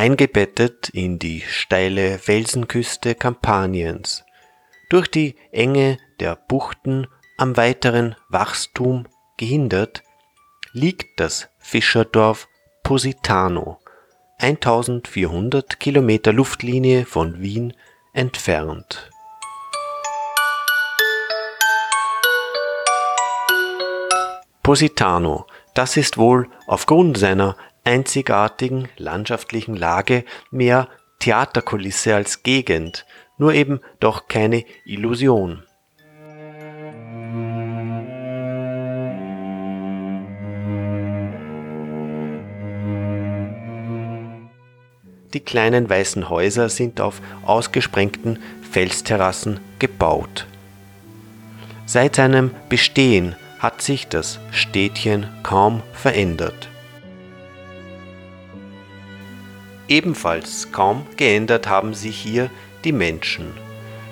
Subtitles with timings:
[0.00, 4.24] eingebettet in die steile Felsenküste Kampaniens,
[4.88, 10.02] durch die Enge der Buchten am weiteren Wachstum gehindert,
[10.72, 12.48] liegt das Fischerdorf
[12.82, 13.78] Positano,
[14.38, 17.74] 1400 Kilometer Luftlinie von Wien
[18.14, 19.10] entfernt.
[24.62, 33.06] Positano, das ist wohl aufgrund seiner einzigartigen landschaftlichen Lage mehr Theaterkulisse als Gegend,
[33.38, 35.62] nur eben doch keine Illusion.
[45.34, 50.46] Die kleinen weißen Häuser sind auf ausgesprengten Felsterrassen gebaut.
[51.86, 56.69] Seit seinem Bestehen hat sich das Städtchen kaum verändert.
[59.90, 62.48] Ebenfalls kaum geändert haben sich hier
[62.84, 63.52] die Menschen,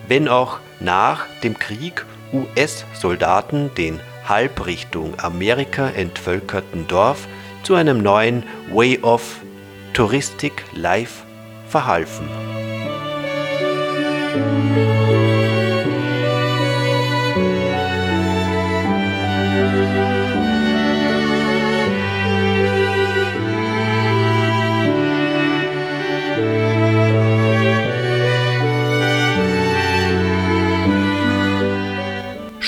[0.08, 7.28] wenn auch nach dem Krieg US-Soldaten den halb Richtung Amerika entvölkerten Dorf
[7.62, 9.36] zu einem neuen Way of
[9.94, 11.22] Touristic Life
[11.68, 12.28] verhalfen.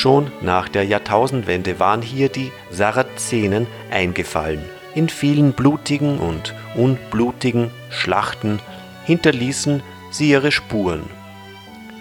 [0.01, 4.65] Schon nach der Jahrtausendwende waren hier die Sarazenen eingefallen.
[4.95, 8.61] In vielen blutigen und unblutigen Schlachten
[9.05, 11.03] hinterließen sie ihre Spuren.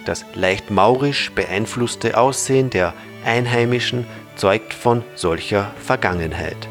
[0.06, 2.94] Das leicht maurisch beeinflusste Aussehen der
[3.26, 6.68] Einheimischen zeugt von solcher Vergangenheit.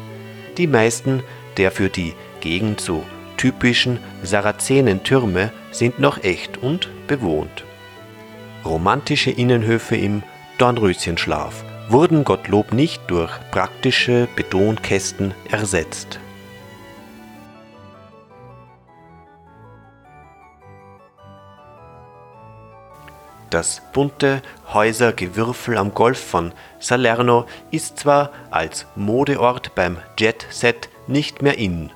[0.56, 1.22] Die meisten
[1.58, 3.04] der für die Gegend so
[3.36, 7.64] typischen Sarazenentürme sind noch echt und bewohnt.
[8.64, 10.24] Romantische Innenhöfe im
[10.60, 16.20] Dornröschenschlaf wurden Gottlob nicht durch praktische Betonkästen ersetzt.
[23.48, 24.42] Das bunte
[24.74, 31.90] Häusergewürfel am Golf von Salerno ist zwar als Modeort beim Jet Set nicht mehr in,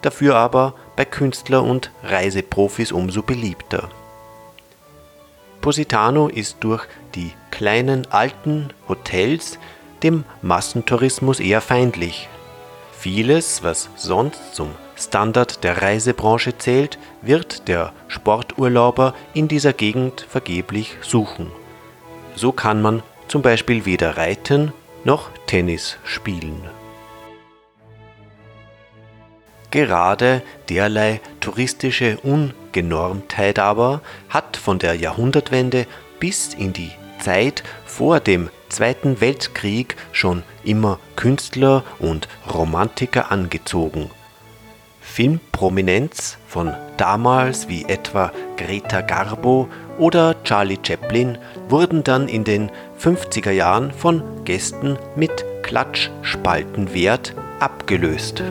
[0.00, 3.90] dafür aber bei Künstler und Reiseprofis umso beliebter.
[5.66, 6.84] Positano ist durch
[7.16, 9.58] die kleinen alten Hotels
[10.00, 12.28] dem Massentourismus eher feindlich.
[12.96, 20.98] Vieles, was sonst zum Standard der Reisebranche zählt, wird der Sporturlauber in dieser Gegend vergeblich
[21.00, 21.50] suchen.
[22.36, 24.72] So kann man zum Beispiel weder reiten
[25.02, 26.62] noch Tennis spielen.
[29.72, 32.18] Gerade derlei touristische
[32.76, 35.86] Ungenormtheit aber hat von der Jahrhundertwende
[36.20, 44.10] bis in die Zeit vor dem Zweiten Weltkrieg schon immer Künstler und Romantiker angezogen.
[45.00, 51.38] Filmprominenz von damals wie etwa Greta Garbo oder Charlie Chaplin
[51.70, 52.70] wurden dann in den
[53.00, 55.32] 50er Jahren von Gästen mit
[55.62, 58.42] Klatschspaltenwert abgelöst.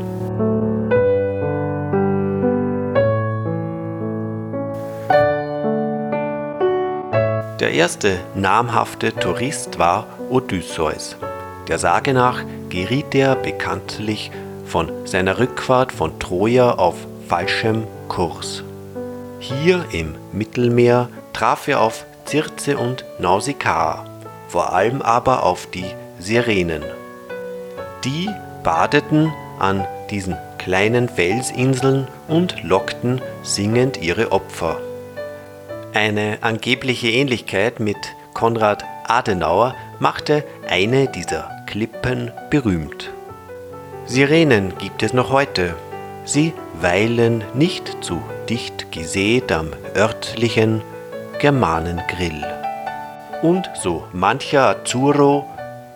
[7.61, 11.15] Der erste namhafte Tourist war Odysseus.
[11.69, 14.29] Der Sage nach geriet er bekanntlich
[14.65, 16.95] von seiner Rückfahrt von Troja auf
[17.29, 18.61] falschem Kurs.
[19.39, 24.03] Hier im Mittelmeer traf er auf Circe und Nausikaa,
[24.49, 25.85] vor allem aber auf die
[26.19, 26.83] Sirenen.
[28.03, 28.29] Die
[28.63, 34.77] badeten an diesen kleinen Felsinseln und lockten singend ihre Opfer.
[35.95, 37.95] Eine angebliche Ähnlichkeit mit
[38.33, 43.13] Konrad Adenauer machte eine dieser Klippen berühmt.
[44.05, 45.73] Sirenen gibt es noch heute.
[46.25, 46.51] Sie
[46.81, 50.81] weilen nicht zu dicht gesät am örtlichen
[51.39, 52.43] Germanengrill.
[53.41, 55.45] Und so mancher Azzurro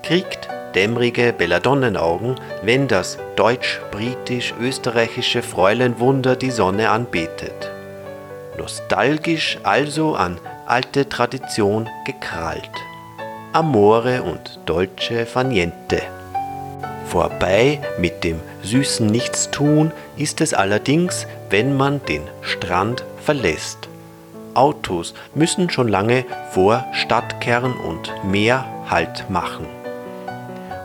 [0.02, 7.70] kriegt dämmerige Belladonnenaugen, wenn das deutsch-britisch-österreichische Fräulein Wunder die Sonne anbetet.
[8.60, 12.70] Nostalgisch also an alte Tradition gekrallt.
[13.54, 16.02] Amore und Dolce Faniente.
[17.06, 23.88] Vorbei mit dem süßen Nichtstun ist es allerdings, wenn man den Strand verlässt.
[24.56, 29.68] Autos müssen schon lange vor Stadtkern und Meer Halt machen.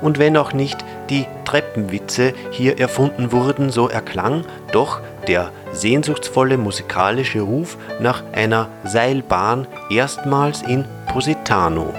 [0.00, 7.40] Und wenn auch nicht die Treppenwitze hier erfunden wurden, so erklang doch der sehnsuchtsvolle musikalische
[7.40, 11.92] Ruf nach einer Seilbahn erstmals in Positano.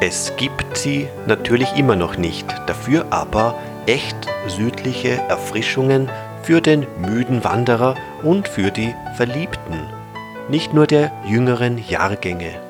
[0.00, 3.54] Es gibt sie natürlich immer noch nicht, dafür aber
[3.86, 4.16] echt
[4.46, 6.08] südliche Erfrischungen
[6.42, 9.78] für den müden Wanderer und für die Verliebten,
[10.48, 12.69] nicht nur der jüngeren Jahrgänge.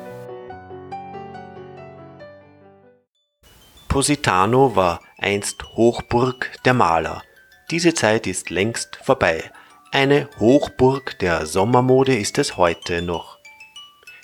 [3.91, 7.23] Positano war einst Hochburg der Maler.
[7.71, 9.51] Diese Zeit ist längst vorbei.
[9.91, 13.37] Eine Hochburg der Sommermode ist es heute noch.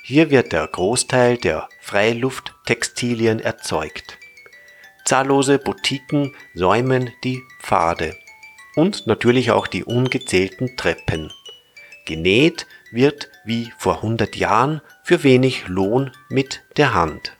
[0.04, 4.18] Hier wird der Großteil der Freilufttextilien erzeugt.
[5.04, 8.16] Zahllose Boutiquen säumen die Pfade
[8.78, 11.30] und natürlich auch die ungezählten Treppen.
[12.06, 17.37] Genäht wird wie vor 100 Jahren für wenig Lohn mit der Hand.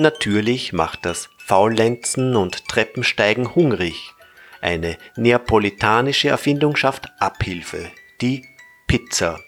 [0.00, 4.14] Natürlich macht das Faulenzen und Treppensteigen hungrig.
[4.60, 7.90] Eine neapolitanische Erfindung schafft Abhilfe,
[8.20, 8.44] die
[8.86, 9.40] Pizza.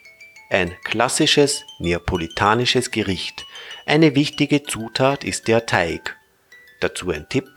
[0.50, 3.46] Ein klassisches neapolitanisches Gericht.
[3.86, 6.16] Eine wichtige Zutat ist der Teig.
[6.80, 7.48] Dazu ein Tipp: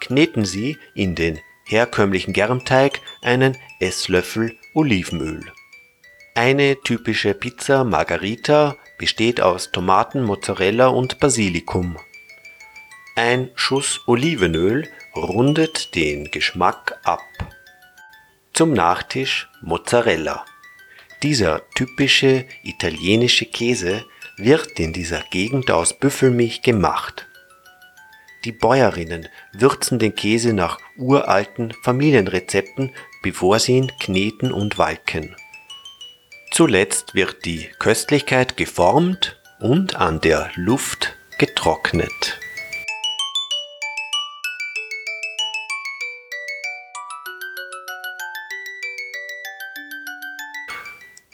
[0.00, 5.40] Kneten Sie in den herkömmlichen Germteig einen Esslöffel Olivenöl.
[6.34, 11.96] Eine typische Pizza Margherita besteht aus Tomaten, Mozzarella und Basilikum.
[13.14, 17.20] Ein Schuss Olivenöl rundet den Geschmack ab.
[18.54, 20.46] Zum Nachtisch Mozzarella
[21.22, 24.06] dieser typische italienische Käse
[24.38, 27.28] wird in dieser Gegend aus Büffelmilch gemacht.
[28.46, 32.92] Die Bäuerinnen würzen den Käse nach uralten Familienrezepten,
[33.22, 35.36] bevor sie ihn kneten und walken.
[36.50, 42.21] Zuletzt wird die Köstlichkeit geformt und an der Luft getrocknet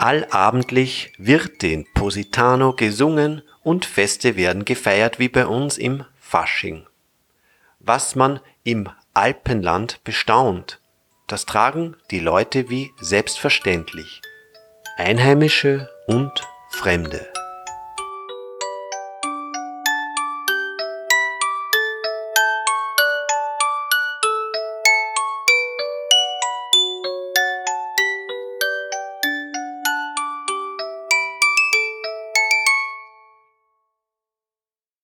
[0.00, 6.86] Allabendlich wird in Positano gesungen und Feste werden gefeiert wie bei uns im Fasching.
[7.80, 10.80] Was man im Alpenland bestaunt,
[11.26, 14.22] das tragen die Leute wie selbstverständlich,
[14.96, 17.26] Einheimische und Fremde.